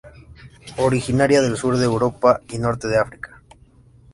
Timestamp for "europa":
1.85-2.41